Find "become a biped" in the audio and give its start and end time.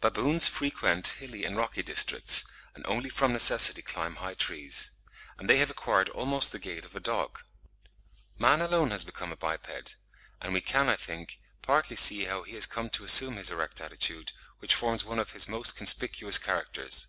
9.04-9.96